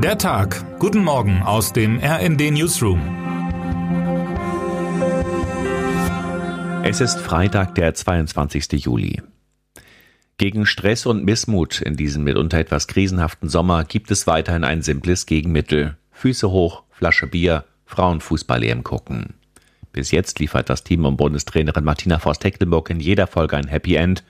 Der 0.00 0.16
Tag. 0.16 0.78
Guten 0.78 1.02
Morgen 1.02 1.42
aus 1.42 1.72
dem 1.72 1.98
RND 1.98 2.52
Newsroom. 2.52 3.00
Es 6.84 7.00
ist 7.00 7.18
Freitag, 7.18 7.74
der 7.74 7.94
22. 7.94 8.84
Juli. 8.84 9.20
Gegen 10.36 10.66
Stress 10.66 11.04
und 11.04 11.24
Missmut 11.24 11.80
in 11.80 11.96
diesem 11.96 12.22
mitunter 12.22 12.58
etwas 12.58 12.86
krisenhaften 12.86 13.48
Sommer 13.48 13.82
gibt 13.82 14.12
es 14.12 14.28
weiterhin 14.28 14.62
ein 14.62 14.82
simples 14.82 15.26
Gegenmittel. 15.26 15.96
Füße 16.12 16.48
hoch, 16.48 16.84
Flasche 16.90 17.26
Bier, 17.26 17.64
Frauenfußball-EM 17.86 18.84
gucken. 18.84 19.34
Bis 19.90 20.12
jetzt 20.12 20.38
liefert 20.38 20.70
das 20.70 20.84
Team 20.84 21.06
um 21.06 21.16
Bundestrainerin 21.16 21.82
Martina 21.82 22.20
Voss-Tecklenburg 22.20 22.90
in 22.90 23.00
jeder 23.00 23.26
Folge 23.26 23.56
ein 23.56 23.66
Happy 23.66 23.96
End. 23.96 24.22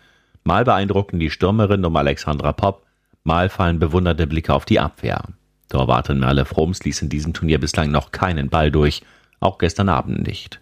Mal 0.45 0.65
beeindrucken 0.65 1.21
die 1.21 1.29
Stürmerin 1.29 1.85
um 1.85 1.95
Alexandra 1.95 2.55
Popp, 2.55 2.87
mal 3.23 3.51
fallen 3.51 3.79
bewunderte 3.79 4.27
Blicke 4.27 4.55
auf 4.55 4.65
die 4.65 4.81
Abwehr. 4.81 5.25
Torwartin 5.69 6.19
Merle 6.19 6.45
Froms 6.45 6.83
ließ 6.85 7.03
in 7.03 7.09
diesem 7.09 7.33
Turnier 7.33 7.59
bislang 7.59 7.91
noch 7.91 8.13
keinen 8.13 8.49
Ball 8.49 8.71
durch, 8.71 9.03
auch 9.41 9.59
gestern 9.59 9.89
Abend 9.89 10.27
nicht. 10.27 10.61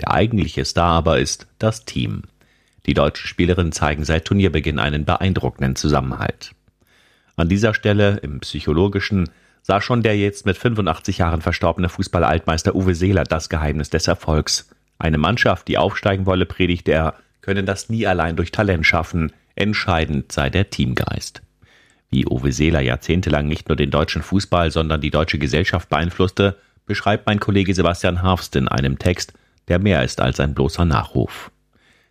Der 0.00 0.12
eigentliche 0.12 0.64
Star 0.64 0.90
aber 0.96 1.18
ist 1.18 1.46
das 1.58 1.84
Team. 1.84 2.22
Die 2.86 2.94
deutschen 2.94 3.26
Spielerinnen 3.26 3.72
zeigen 3.72 4.04
seit 4.04 4.24
Turnierbeginn 4.24 4.78
einen 4.78 5.04
beeindruckenden 5.04 5.76
Zusammenhalt. 5.76 6.52
An 7.36 7.48
dieser 7.48 7.74
Stelle 7.74 8.18
im 8.22 8.40
psychologischen 8.40 9.30
sah 9.62 9.80
schon 9.80 10.02
der 10.02 10.18
jetzt 10.18 10.44
mit 10.44 10.58
85 10.58 11.18
Jahren 11.18 11.40
verstorbene 11.40 11.88
Fußball-Altmeister 11.88 12.74
Uwe 12.74 12.94
Seeler 12.94 13.24
das 13.24 13.48
Geheimnis 13.48 13.90
des 13.90 14.08
Erfolgs. 14.08 14.68
Eine 14.98 15.18
Mannschaft, 15.18 15.68
die 15.68 15.78
aufsteigen 15.78 16.26
wolle, 16.26 16.46
predigte 16.46 16.92
er, 16.92 17.14
könne 17.40 17.64
das 17.64 17.88
nie 17.88 18.06
allein 18.06 18.36
durch 18.36 18.50
Talent 18.50 18.86
schaffen, 18.86 19.32
entscheidend 19.54 20.32
sei 20.32 20.50
der 20.50 20.70
Teamgeist. 20.70 21.42
Wie 22.12 22.26
Uwe 22.26 22.52
Seeler 22.52 22.82
jahrzehntelang 22.82 23.48
nicht 23.48 23.68
nur 23.68 23.76
den 23.76 23.90
deutschen 23.90 24.22
Fußball, 24.22 24.70
sondern 24.70 25.00
die 25.00 25.10
deutsche 25.10 25.38
Gesellschaft 25.38 25.88
beeinflusste, 25.88 26.58
beschreibt 26.84 27.26
mein 27.26 27.40
Kollege 27.40 27.72
Sebastian 27.72 28.20
Harfst 28.20 28.54
in 28.54 28.68
einem 28.68 28.98
Text, 28.98 29.32
der 29.68 29.78
mehr 29.78 30.04
ist 30.04 30.20
als 30.20 30.38
ein 30.38 30.52
bloßer 30.52 30.84
Nachruf. 30.84 31.50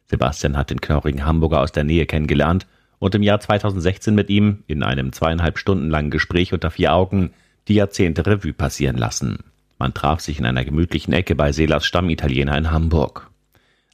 Sebastian 0.07 0.57
hat 0.57 0.71
den 0.71 0.81
knorrigen 0.81 1.23
Hamburger 1.23 1.61
aus 1.61 1.71
der 1.71 1.83
Nähe 1.83 2.07
kennengelernt 2.07 2.65
und 2.97 3.13
im 3.13 3.21
Jahr 3.21 3.39
2016 3.39 4.15
mit 4.15 4.31
ihm 4.31 4.63
in 4.65 4.81
einem 4.81 5.13
zweieinhalb 5.13 5.59
Stunden 5.59 5.91
langen 5.91 6.09
Gespräch 6.09 6.51
unter 6.51 6.71
vier 6.71 6.93
Augen 6.93 7.31
die 7.67 7.75
Jahrzehnte 7.75 8.25
Revue 8.25 8.53
passieren 8.53 8.97
lassen. 8.97 9.43
Man 9.77 9.93
traf 9.93 10.19
sich 10.19 10.39
in 10.39 10.47
einer 10.47 10.65
gemütlichen 10.65 11.13
Ecke 11.13 11.35
bei 11.35 11.51
Seelers 11.51 11.85
Stammitaliener 11.85 12.57
in 12.57 12.71
Hamburg. 12.71 13.29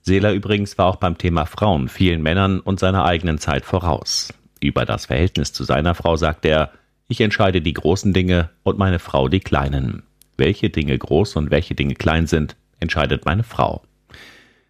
Seeler 0.04 0.32
übrigens 0.32 0.78
war 0.78 0.86
auch 0.86 0.96
beim 0.96 1.18
Thema 1.18 1.46
Frauen 1.46 1.90
vielen 1.90 2.24
Männern 2.24 2.62
und 2.62 2.80
seiner 2.80 3.04
eigenen 3.04 3.40
Zeit 3.40 3.66
voraus. 3.66 4.34
Über 4.60 4.86
das 4.86 5.06
Verhältnis 5.06 5.54
zu 5.54 5.64
seiner 5.64 5.96
Frau 5.96 6.16
sagt 6.16 6.46
er, 6.46 6.72
ich 7.08 7.22
entscheide 7.22 7.62
die 7.62 7.74
großen 7.74 8.14
Dinge 8.14 8.50
und 8.64 8.78
meine 8.78 9.00
Frau 9.00 9.30
die 9.30 9.40
kleinen. 9.40 10.04
Welche 10.38 10.70
Dinge 10.70 10.98
groß 10.98 11.36
und 11.38 11.52
welche 11.52 11.74
Dinge 11.74 11.96
klein 11.96 12.28
sind, 12.28 12.56
entscheidet 12.80 13.26
meine 13.26 13.44
Frau. 13.44 13.84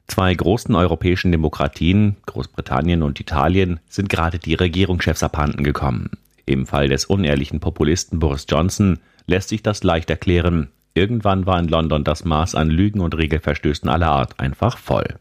Zwei 0.07 0.33
großen 0.33 0.73
europäischen 0.75 1.31
Demokratien, 1.31 2.15
Großbritannien 2.25 3.03
und 3.03 3.19
Italien, 3.19 3.79
sind 3.89 4.07
gerade 4.07 4.39
die 4.39 4.53
Regierungschefs 4.53 5.23
abhanden 5.23 5.63
gekommen. 5.63 6.11
Im 6.45 6.65
Fall 6.65 6.87
des 6.87 7.05
unehrlichen 7.05 7.59
Populisten 7.59 8.19
Boris 8.19 8.45
Johnson 8.47 8.99
lässt 9.25 9.49
sich 9.49 9.63
das 9.63 9.83
leicht 9.83 10.09
erklären. 10.09 10.69
Irgendwann 10.93 11.45
war 11.45 11.59
in 11.59 11.67
London 11.67 12.05
das 12.05 12.23
Maß 12.23 12.55
an 12.55 12.69
Lügen 12.69 13.01
und 13.01 13.17
Regelverstößen 13.17 13.89
aller 13.89 14.07
Art 14.07 14.39
einfach 14.39 14.77
voll. 14.77 15.15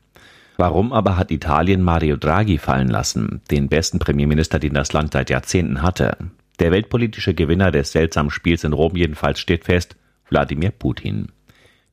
Warum 0.56 0.92
aber 0.92 1.16
hat 1.16 1.30
Italien 1.30 1.82
Mario 1.82 2.16
Draghi 2.16 2.58
fallen 2.58 2.88
lassen, 2.88 3.42
den 3.50 3.68
besten 3.68 3.98
Premierminister, 3.98 4.58
den 4.58 4.74
das 4.74 4.92
Land 4.92 5.12
seit 5.12 5.28
Jahrzehnten 5.28 5.82
hatte? 5.82 6.16
Der 6.58 6.72
weltpolitische 6.72 7.34
Gewinner 7.34 7.70
des 7.70 7.92
seltsamen 7.92 8.30
Spiels 8.30 8.64
in 8.64 8.72
Rom 8.72 8.96
jedenfalls 8.96 9.38
steht 9.38 9.66
fest, 9.66 9.96
Wladimir 10.30 10.70
Putin. 10.70 11.28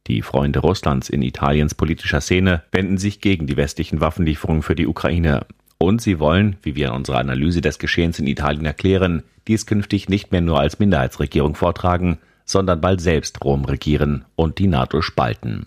Die 0.08 0.22
Freunde 0.22 0.60
Russlands 0.60 1.10
in 1.10 1.22
Italiens 1.22 1.76
politischer 1.76 2.22
Szene 2.22 2.64
wenden 2.72 2.98
sich 2.98 3.20
gegen 3.20 3.48
die 3.48 3.58
westlichen 3.58 4.00
Waffenlieferungen 4.00 4.62
für 4.62 4.76
die 4.76 4.88
Ukraine. 4.88 5.46
Und 5.78 6.02
sie 6.02 6.20
wollen, 6.20 6.56
wie 6.62 6.76
wir 6.76 6.88
in 6.88 6.94
unserer 6.94 7.20
Analyse 7.20 7.60
des 7.60 7.80
Geschehens 7.80 8.20
in 8.20 8.28
Italien 8.28 8.66
erklären, 8.66 9.24
dies 9.48 9.66
künftig 9.66 10.08
nicht 10.08 10.32
mehr 10.32 10.42
nur 10.42 10.60
als 10.60 10.80
Minderheitsregierung 10.80 11.56
vortragen, 11.56 12.20
sondern 12.46 12.80
bald 12.80 13.02
selbst 13.02 13.44
Rom 13.44 13.66
regieren 13.66 14.24
und 14.36 14.60
die 14.60 14.68
NATO 14.68 15.02
spalten. 15.02 15.66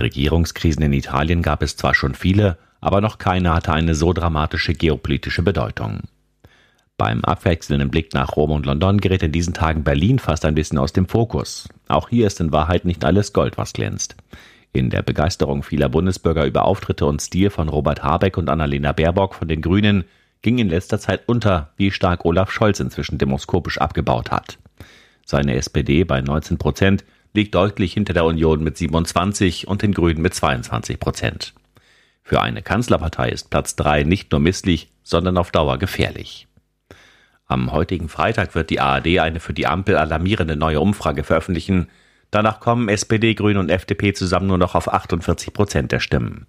Regierungskrisen 0.00 0.82
in 0.82 0.92
Italien 0.92 1.42
gab 1.42 1.62
es 1.62 1.76
zwar 1.76 1.94
schon 1.94 2.14
viele, 2.14 2.58
aber 2.80 3.00
noch 3.00 3.18
keine 3.18 3.54
hatte 3.54 3.72
eine 3.72 3.94
so 3.94 4.12
dramatische 4.12 4.74
geopolitische 4.74 5.42
Bedeutung. 5.42 6.00
Beim 6.96 7.24
abwechselnden 7.24 7.90
Blick 7.90 8.14
nach 8.14 8.36
Rom 8.36 8.52
und 8.52 8.66
London 8.66 9.00
gerät 9.00 9.22
in 9.22 9.32
diesen 9.32 9.54
Tagen 9.54 9.82
Berlin 9.82 10.18
fast 10.18 10.44
ein 10.44 10.54
bisschen 10.54 10.78
aus 10.78 10.92
dem 10.92 11.06
Fokus. 11.06 11.68
Auch 11.88 12.08
hier 12.08 12.26
ist 12.26 12.40
in 12.40 12.52
Wahrheit 12.52 12.84
nicht 12.84 13.04
alles 13.04 13.32
Gold, 13.32 13.58
was 13.58 13.72
glänzt. 13.72 14.14
In 14.72 14.90
der 14.90 15.02
Begeisterung 15.02 15.62
vieler 15.62 15.88
Bundesbürger 15.88 16.46
über 16.46 16.64
Auftritte 16.64 17.06
und 17.06 17.20
Stil 17.20 17.50
von 17.50 17.68
Robert 17.68 18.02
Habeck 18.04 18.36
und 18.36 18.48
Annalena 18.48 18.92
Baerbock 18.92 19.34
von 19.34 19.48
den 19.48 19.60
Grünen 19.60 20.04
ging 20.42 20.58
in 20.58 20.68
letzter 20.68 20.98
Zeit 20.98 21.22
unter, 21.26 21.70
wie 21.76 21.90
stark 21.90 22.24
Olaf 22.24 22.52
Scholz 22.52 22.78
inzwischen 22.78 23.18
demoskopisch 23.18 23.78
abgebaut 23.78 24.30
hat. 24.30 24.58
Seine 25.24 25.54
SPD 25.54 26.04
bei 26.04 26.20
19 26.20 26.58
Prozent 26.58 27.04
liegt 27.34 27.54
deutlich 27.54 27.92
hinter 27.92 28.14
der 28.14 28.24
Union 28.24 28.62
mit 28.62 28.78
27 28.78 29.68
und 29.68 29.82
den 29.82 29.92
Grünen 29.92 30.22
mit 30.22 30.34
22 30.34 30.98
Prozent. 30.98 31.52
Für 32.22 32.40
eine 32.40 32.62
Kanzlerpartei 32.62 33.28
ist 33.28 33.50
Platz 33.50 33.76
3 33.76 34.04
nicht 34.04 34.32
nur 34.32 34.40
misslich, 34.40 34.90
sondern 35.02 35.36
auf 35.36 35.50
Dauer 35.50 35.78
gefährlich. 35.78 36.48
Am 37.46 37.72
heutigen 37.72 38.08
Freitag 38.08 38.54
wird 38.54 38.70
die 38.70 38.80
ARD 38.80 39.18
eine 39.18 39.40
für 39.40 39.52
die 39.52 39.66
Ampel 39.66 39.96
alarmierende 39.96 40.56
neue 40.56 40.80
Umfrage 40.80 41.24
veröffentlichen. 41.24 41.88
Danach 42.30 42.60
kommen 42.60 42.88
SPD, 42.88 43.34
Grüne 43.34 43.60
und 43.60 43.70
FDP 43.70 44.14
zusammen 44.14 44.46
nur 44.46 44.56
noch 44.56 44.74
auf 44.74 44.90
48 44.90 45.52
Prozent 45.52 45.92
der 45.92 46.00
Stimmen. 46.00 46.46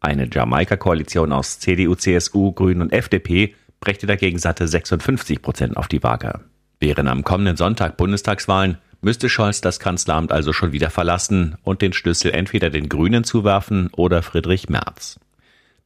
Eine 0.00 0.28
Jamaika-Koalition 0.30 1.32
aus 1.32 1.60
CDU, 1.60 1.94
CSU, 1.94 2.52
Grünen 2.52 2.82
und 2.82 2.92
FDP 2.92 3.54
brächte 3.80 4.06
dagegen 4.06 4.38
satte 4.38 4.68
56 4.68 5.40
Prozent 5.40 5.76
auf 5.78 5.88
die 5.88 6.02
Waage. 6.02 6.40
Wären 6.78 7.08
am 7.08 7.24
kommenden 7.24 7.56
Sonntag 7.56 7.96
Bundestagswahlen, 7.96 8.76
müsste 9.04 9.28
Scholz 9.28 9.60
das 9.60 9.78
Kanzleramt 9.78 10.32
also 10.32 10.52
schon 10.52 10.72
wieder 10.72 10.90
verlassen 10.90 11.56
und 11.62 11.82
den 11.82 11.92
Schlüssel 11.92 12.32
entweder 12.32 12.70
den 12.70 12.88
Grünen 12.88 13.22
zuwerfen 13.22 13.90
oder 13.92 14.22
Friedrich 14.22 14.68
Merz. 14.68 15.20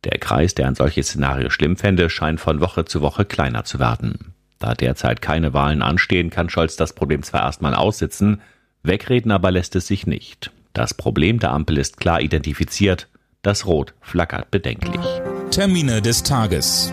Der 0.04 0.18
Kreis, 0.18 0.54
der 0.54 0.68
ein 0.68 0.76
solches 0.76 1.08
Szenario 1.08 1.50
schlimm 1.50 1.76
fände, 1.76 2.08
scheint 2.08 2.40
von 2.40 2.60
Woche 2.60 2.84
zu 2.84 3.00
Woche 3.00 3.24
kleiner 3.24 3.64
zu 3.64 3.80
werden. 3.80 4.32
Da 4.60 4.74
derzeit 4.74 5.20
keine 5.20 5.52
Wahlen 5.52 5.82
anstehen, 5.82 6.30
kann 6.30 6.48
Scholz 6.48 6.76
das 6.76 6.92
Problem 6.92 7.22
zwar 7.22 7.42
erstmal 7.42 7.74
aussitzen, 7.74 8.40
wegreden 8.82 9.32
aber 9.32 9.50
lässt 9.50 9.74
es 9.76 9.88
sich 9.88 10.06
nicht. 10.06 10.52
Das 10.72 10.94
Problem 10.94 11.40
der 11.40 11.50
Ampel 11.50 11.78
ist 11.78 11.98
klar 11.98 12.20
identifiziert, 12.20 13.08
das 13.42 13.66
Rot 13.66 13.94
flackert 14.00 14.50
bedenklich. 14.50 15.00
Termine 15.50 16.02
des 16.02 16.22
Tages. 16.22 16.92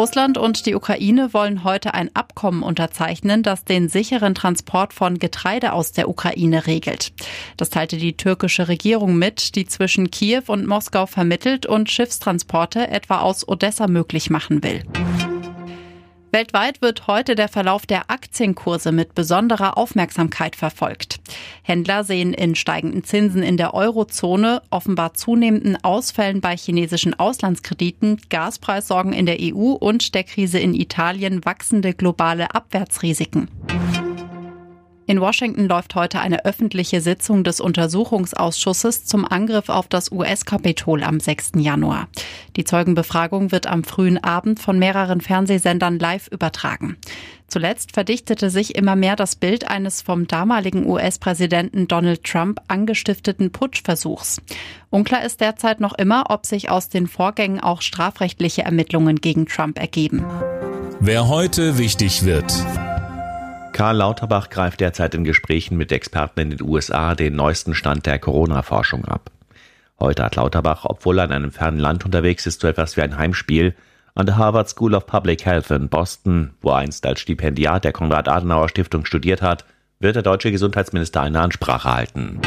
Russland 0.00 0.38
und 0.38 0.64
die 0.64 0.74
Ukraine 0.74 1.34
wollen 1.34 1.62
heute 1.62 1.92
ein 1.92 2.08
Abkommen 2.16 2.62
unterzeichnen, 2.62 3.42
das 3.42 3.66
den 3.66 3.90
sicheren 3.90 4.34
Transport 4.34 4.94
von 4.94 5.18
Getreide 5.18 5.74
aus 5.74 5.92
der 5.92 6.08
Ukraine 6.08 6.66
regelt. 6.66 7.12
Das 7.58 7.68
teilte 7.68 7.98
die 7.98 8.16
türkische 8.16 8.68
Regierung 8.68 9.18
mit, 9.18 9.56
die 9.56 9.66
zwischen 9.66 10.10
Kiew 10.10 10.44
und 10.46 10.66
Moskau 10.66 11.04
vermittelt 11.04 11.66
und 11.66 11.90
Schiffstransporte 11.90 12.88
etwa 12.88 13.20
aus 13.20 13.46
Odessa 13.46 13.88
möglich 13.88 14.30
machen 14.30 14.62
will. 14.64 14.84
Weltweit 16.32 16.80
wird 16.80 17.08
heute 17.08 17.34
der 17.34 17.48
Verlauf 17.48 17.86
der 17.86 18.08
Aktienkurse 18.08 18.92
mit 18.92 19.16
besonderer 19.16 19.76
Aufmerksamkeit 19.76 20.54
verfolgt. 20.54 21.18
Händler 21.62 22.04
sehen 22.04 22.32
in 22.34 22.54
steigenden 22.54 23.02
Zinsen 23.02 23.42
in 23.42 23.56
der 23.56 23.74
Eurozone, 23.74 24.62
offenbar 24.70 25.14
zunehmenden 25.14 25.82
Ausfällen 25.82 26.40
bei 26.40 26.56
chinesischen 26.56 27.18
Auslandskrediten, 27.18 28.20
Gaspreissorgen 28.28 29.12
in 29.12 29.26
der 29.26 29.38
EU 29.40 29.72
und 29.72 30.14
der 30.14 30.22
Krise 30.22 30.60
in 30.60 30.74
Italien 30.74 31.44
wachsende 31.44 31.94
globale 31.94 32.54
Abwärtsrisiken. 32.54 33.48
In 35.10 35.20
Washington 35.20 35.66
läuft 35.66 35.96
heute 35.96 36.20
eine 36.20 36.44
öffentliche 36.44 37.00
Sitzung 37.00 37.42
des 37.42 37.60
Untersuchungsausschusses 37.60 39.06
zum 39.06 39.24
Angriff 39.24 39.68
auf 39.68 39.88
das 39.88 40.12
US-Kapitol 40.12 41.02
am 41.02 41.18
6. 41.18 41.54
Januar. 41.56 42.06
Die 42.54 42.62
Zeugenbefragung 42.62 43.50
wird 43.50 43.66
am 43.66 43.82
frühen 43.82 44.22
Abend 44.22 44.60
von 44.60 44.78
mehreren 44.78 45.20
Fernsehsendern 45.20 45.98
live 45.98 46.28
übertragen. 46.28 46.96
Zuletzt 47.48 47.90
verdichtete 47.90 48.50
sich 48.50 48.76
immer 48.76 48.94
mehr 48.94 49.16
das 49.16 49.34
Bild 49.34 49.68
eines 49.68 50.00
vom 50.00 50.28
damaligen 50.28 50.86
US-Präsidenten 50.86 51.88
Donald 51.88 52.22
Trump 52.22 52.60
angestifteten 52.68 53.50
Putschversuchs. 53.50 54.40
Unklar 54.90 55.24
ist 55.24 55.40
derzeit 55.40 55.80
noch 55.80 55.94
immer, 55.94 56.26
ob 56.28 56.46
sich 56.46 56.70
aus 56.70 56.88
den 56.88 57.08
Vorgängen 57.08 57.58
auch 57.58 57.82
strafrechtliche 57.82 58.62
Ermittlungen 58.62 59.16
gegen 59.20 59.46
Trump 59.46 59.76
ergeben. 59.76 60.24
Wer 61.00 61.26
heute 61.26 61.78
wichtig 61.78 62.24
wird. 62.24 62.54
Karl 63.80 63.96
Lauterbach 63.96 64.50
greift 64.50 64.80
derzeit 64.80 65.14
in 65.14 65.24
Gesprächen 65.24 65.78
mit 65.78 65.90
Experten 65.90 66.40
in 66.40 66.50
den 66.50 66.60
USA 66.60 67.14
den 67.14 67.34
neuesten 67.34 67.74
Stand 67.74 68.04
der 68.04 68.18
Corona-Forschung 68.18 69.06
ab. 69.06 69.30
Heute 69.98 70.22
hat 70.22 70.36
Lauterbach, 70.36 70.84
obwohl 70.84 71.18
er 71.18 71.24
in 71.24 71.32
einem 71.32 71.50
fernen 71.50 71.78
Land 71.78 72.04
unterwegs 72.04 72.44
ist, 72.44 72.60
so 72.60 72.68
etwas 72.68 72.98
wie 72.98 73.00
ein 73.00 73.16
Heimspiel. 73.16 73.74
An 74.14 74.26
der 74.26 74.36
Harvard 74.36 74.68
School 74.68 74.94
of 74.94 75.06
Public 75.06 75.46
Health 75.46 75.70
in 75.70 75.88
Boston, 75.88 76.50
wo 76.60 76.72
er 76.72 76.76
einst 76.76 77.06
als 77.06 77.20
Stipendiat 77.20 77.84
der 77.84 77.94
Konrad-Adenauer-Stiftung 77.94 79.06
studiert 79.06 79.40
hat, 79.40 79.64
wird 79.98 80.14
der 80.14 80.24
deutsche 80.24 80.52
Gesundheitsminister 80.52 81.22
eine 81.22 81.40
Ansprache 81.40 81.90
halten. 81.90 82.38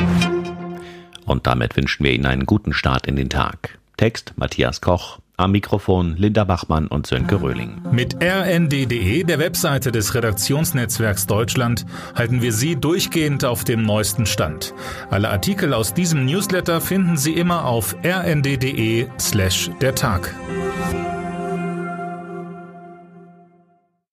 Und 1.25 1.47
damit 1.47 1.75
wünschen 1.75 2.03
wir 2.03 2.11
Ihnen 2.11 2.27
einen 2.27 2.45
guten 2.45 2.73
Start 2.73 3.07
in 3.07 3.15
den 3.15 3.31
Tag. 3.31 3.79
Text 3.97 4.33
Matthias 4.35 4.81
Koch, 4.81 5.17
am 5.37 5.51
Mikrofon 5.51 6.15
Linda 6.17 6.43
Bachmann 6.43 6.87
und 6.87 7.07
Sönke 7.07 7.41
Röhling. 7.41 7.81
Mit 7.91 8.15
rnd.de, 8.21 9.23
der 9.23 9.39
Webseite 9.39 9.91
des 9.91 10.15
Redaktionsnetzwerks 10.15 11.27
Deutschland, 11.27 11.85
halten 12.15 12.41
wir 12.41 12.53
Sie 12.53 12.75
durchgehend 12.75 13.45
auf 13.45 13.63
dem 13.63 13.83
neuesten 13.83 14.25
Stand. 14.25 14.73
Alle 15.09 15.29
Artikel 15.29 15.73
aus 15.73 15.93
diesem 15.93 16.25
Newsletter 16.25 16.81
finden 16.81 17.17
Sie 17.17 17.33
immer 17.33 17.65
auf 17.65 17.95
rnd.de 18.03 19.07
slash 19.19 19.69
der 19.81 19.95
Tag. 19.95 20.33